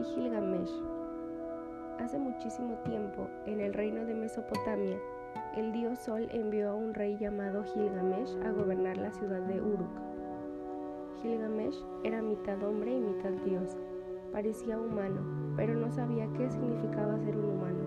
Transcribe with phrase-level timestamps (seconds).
[0.00, 0.70] rey Gilgamesh.
[1.98, 4.96] Hace muchísimo tiempo, en el reino de Mesopotamia,
[5.56, 9.90] el dios Sol envió a un rey llamado Gilgamesh a gobernar la ciudad de Uruk.
[11.20, 13.76] Gilgamesh era mitad hombre y mitad dios.
[14.32, 15.20] Parecía humano,
[15.56, 17.84] pero no sabía qué significaba ser un humano.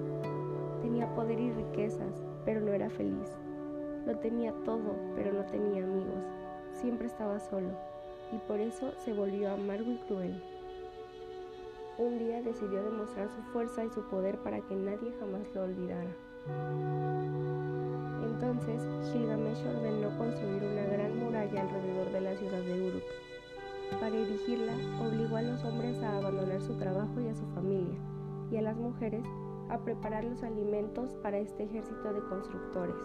[0.82, 3.38] Tenía poder y riquezas, pero no era feliz.
[4.06, 6.24] Lo tenía todo, pero no tenía amigos.
[6.72, 7.70] Siempre estaba solo,
[8.32, 10.53] y por eso se volvió amargo y cruel.
[12.00, 16.10] Un día decidió demostrar su fuerza y su poder para que nadie jamás lo olvidara.
[18.24, 23.04] Entonces Gilgamesh ordenó construir una gran muralla alrededor de la ciudad de Uruk.
[24.00, 24.74] Para erigirla,
[25.06, 28.00] obligó a los hombres a abandonar su trabajo y a su familia,
[28.50, 29.24] y a las mujeres
[29.70, 32.96] a preparar los alimentos para este ejército de constructores.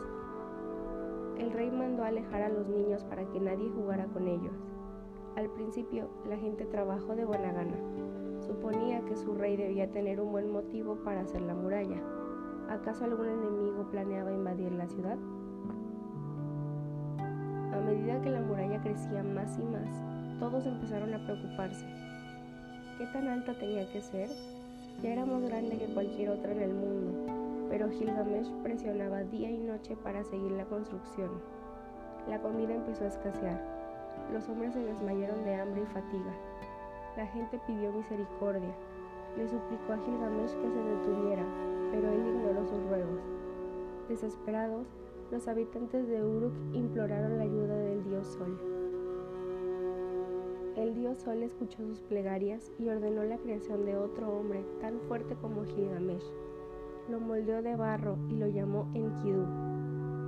[1.36, 4.56] El rey mandó alejar a los niños para que nadie jugara con ellos.
[5.36, 7.77] Al principio, la gente trabajó de buena gana.
[8.48, 12.02] Suponía que su rey debía tener un buen motivo para hacer la muralla.
[12.70, 15.18] ¿Acaso algún enemigo planeaba invadir la ciudad?
[17.19, 21.84] A medida que la muralla crecía más y más, todos empezaron a preocuparse.
[22.96, 24.30] ¿Qué tan alta tenía que ser?
[25.02, 29.58] Ya era más grande que cualquier otra en el mundo, pero Gilgamesh presionaba día y
[29.58, 31.32] noche para seguir la construcción.
[32.26, 33.62] La comida empezó a escasear.
[34.32, 36.47] Los hombres se desmayaron de hambre y fatiga.
[37.19, 38.72] La gente pidió misericordia.
[39.36, 41.44] Le suplicó a Gilgamesh que se detuviera,
[41.91, 43.20] pero él ignoró sus ruegos.
[44.08, 44.86] Desesperados,
[45.33, 48.56] los habitantes de Uruk imploraron la ayuda del dios Sol.
[50.77, 55.34] El dios Sol escuchó sus plegarias y ordenó la creación de otro hombre tan fuerte
[55.34, 56.30] como Gilgamesh.
[57.10, 59.44] Lo moldeó de barro y lo llamó Enkidu.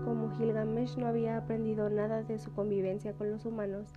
[0.05, 3.93] Como Gilgamesh no había aprendido nada de su convivencia con los humanos,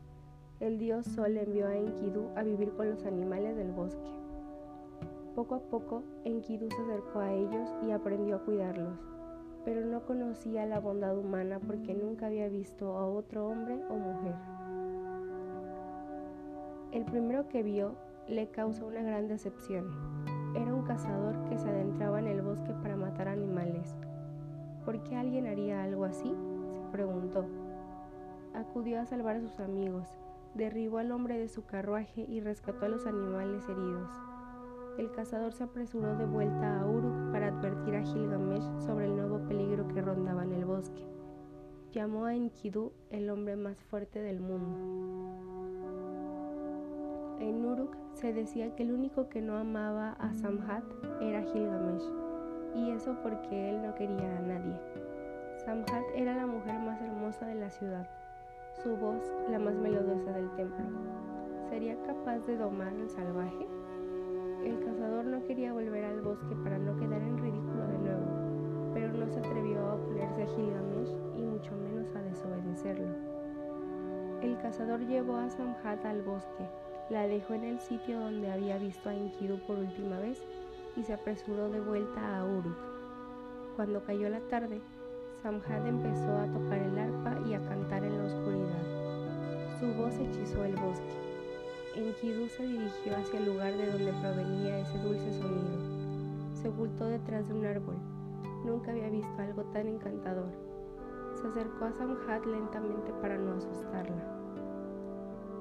[0.60, 4.10] el dios Sol envió a Enkidu a vivir con los animales del bosque.
[5.36, 9.00] Poco a poco, Enkidu se acercó a ellos y aprendió a cuidarlos,
[9.66, 14.36] pero no conocía la bondad humana porque nunca había visto a otro hombre o mujer.
[16.92, 17.96] El primero que vio
[18.28, 19.88] le causó una gran decepción.
[20.56, 23.96] Era un cazador que se adentraba en el bosque para matar animales.
[24.86, 26.32] ¿Por qué alguien haría algo así?
[26.74, 27.46] se preguntó.
[28.54, 30.08] Acudió a salvar a sus amigos,
[30.56, 34.10] derribó al hombre de su carruaje y rescató a los animales heridos
[34.98, 39.40] el cazador se apresuró de vuelta a Uruk para advertir a Gilgamesh sobre el nuevo
[39.48, 41.04] peligro que rondaba en el bosque.
[41.92, 44.78] Llamó a Enkidu el hombre más fuerte del mundo.
[47.40, 50.84] En Uruk se decía que el único que no amaba a Samhat
[51.22, 52.04] era Gilgamesh,
[52.76, 54.80] y eso porque él no quería a nadie.
[55.66, 58.08] Samhat era la mujer más hermosa de la ciudad,
[58.84, 60.86] su voz la más melodiosa del templo.
[61.70, 63.66] ¿Sería capaz de domar al salvaje?
[64.66, 69.14] El cazador no quería volver al bosque para no quedar en ridículo de nuevo, pero
[69.14, 73.08] no se atrevió a oponerse a Gilgamesh y mucho menos a desobedecerlo.
[74.42, 76.68] El cazador llevó a Samhat al bosque,
[77.10, 80.44] la dejó en el sitio donde había visto a Enkidu por última vez
[80.98, 82.78] y se apresuró de vuelta a Uruk.
[83.78, 84.82] Cuando cayó la tarde,
[85.42, 87.33] Samhat empezó a tocar el arpa
[90.04, 91.16] voz hechizó el bosque.
[91.96, 95.78] Enkidu se dirigió hacia el lugar de donde provenía ese dulce sonido.
[96.54, 97.96] Se ocultó detrás de un árbol.
[98.66, 100.52] Nunca había visto algo tan encantador.
[101.36, 104.24] Se acercó a Samhat lentamente para no asustarla.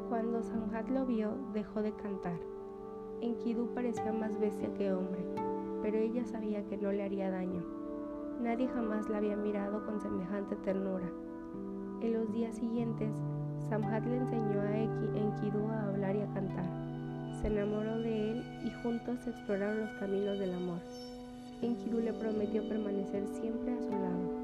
[0.09, 2.39] Cuando Samhat lo vio, dejó de cantar.
[3.21, 5.25] Enkidu parecía más bestia que hombre,
[5.83, 7.63] pero ella sabía que no le haría daño.
[8.41, 11.09] Nadie jamás la había mirado con semejante ternura.
[12.01, 13.13] En los días siguientes,
[13.73, 16.67] Samhat le enseñó a Enkidu a hablar y a cantar.
[17.41, 20.79] Se enamoró de él y juntos exploraron los caminos del amor.
[21.63, 24.42] Enkidu le prometió permanecer siempre a su lado.